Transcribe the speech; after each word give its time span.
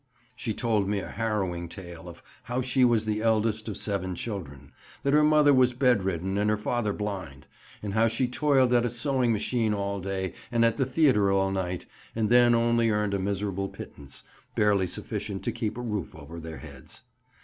She 0.35 0.51
told 0.55 0.89
me 0.89 0.97
a 0.97 1.11
harrowing 1.11 1.69
tale 1.69 2.09
of 2.09 2.23
how 2.45 2.63
she 2.63 2.83
was 2.83 3.05
the 3.05 3.21
eldest 3.21 3.67
of 3.67 3.77
seven 3.77 4.15
children; 4.15 4.71
that 5.03 5.13
her 5.13 5.21
mother 5.23 5.53
was 5.53 5.73
bed 5.75 6.01
ridden 6.01 6.39
and 6.39 6.49
her 6.49 6.57
father 6.57 6.91
blind; 6.91 7.45
and 7.83 7.93
how 7.93 8.07
she 8.07 8.27
toiled 8.27 8.73
at 8.73 8.83
a 8.83 8.89
sewing 8.89 9.31
machine 9.31 9.75
all 9.75 9.99
day 10.01 10.33
and 10.51 10.65
at 10.65 10.77
the 10.77 10.87
theatre 10.87 11.31
all 11.31 11.51
night, 11.51 11.85
and 12.15 12.31
then 12.31 12.55
only 12.55 12.89
earned 12.89 13.13
a 13.13 13.19
miserable 13.19 13.69
pittance, 13.69 14.23
barely 14.55 14.87
sufficient 14.87 15.43
to 15.43 15.51
keep 15.51 15.77
a 15.77 15.81
roof 15.81 16.15
over 16.15 16.39
their 16.39 16.57
heads. 16.57 17.03